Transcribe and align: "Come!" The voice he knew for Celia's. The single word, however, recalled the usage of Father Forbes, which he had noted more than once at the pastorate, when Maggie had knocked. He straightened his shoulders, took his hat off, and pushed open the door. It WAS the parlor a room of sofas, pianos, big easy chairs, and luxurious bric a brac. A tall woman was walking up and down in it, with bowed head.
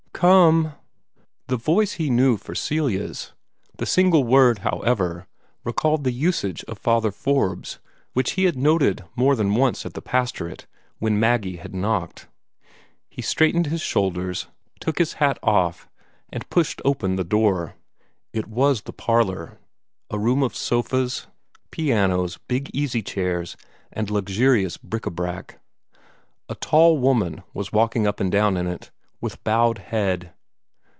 "Come!" 0.13 0.73
The 1.47 1.57
voice 1.57 1.93
he 1.93 2.11
knew 2.11 2.37
for 2.37 2.53
Celia's. 2.53 3.33
The 3.79 3.87
single 3.87 4.23
word, 4.23 4.59
however, 4.59 5.25
recalled 5.63 6.03
the 6.03 6.11
usage 6.11 6.63
of 6.65 6.77
Father 6.77 7.09
Forbes, 7.09 7.79
which 8.13 8.33
he 8.33 8.43
had 8.43 8.55
noted 8.55 9.03
more 9.15 9.35
than 9.35 9.55
once 9.55 9.83
at 9.83 9.95
the 9.95 10.01
pastorate, 10.01 10.67
when 10.99 11.19
Maggie 11.19 11.55
had 11.55 11.73
knocked. 11.73 12.27
He 13.09 13.23
straightened 13.23 13.65
his 13.65 13.81
shoulders, 13.81 14.45
took 14.79 14.99
his 14.99 15.13
hat 15.13 15.39
off, 15.41 15.89
and 16.29 16.47
pushed 16.51 16.83
open 16.85 17.15
the 17.15 17.23
door. 17.23 17.73
It 18.31 18.45
WAS 18.45 18.81
the 18.83 18.93
parlor 18.93 19.57
a 20.11 20.19
room 20.19 20.43
of 20.43 20.55
sofas, 20.55 21.25
pianos, 21.71 22.37
big 22.47 22.69
easy 22.75 23.01
chairs, 23.01 23.57
and 23.91 24.11
luxurious 24.11 24.77
bric 24.77 25.07
a 25.07 25.09
brac. 25.09 25.59
A 26.47 26.53
tall 26.53 26.99
woman 26.99 27.41
was 27.55 27.73
walking 27.73 28.05
up 28.05 28.19
and 28.19 28.31
down 28.31 28.55
in 28.55 28.67
it, 28.67 28.91
with 29.19 29.43
bowed 29.43 29.77
head. 29.77 30.33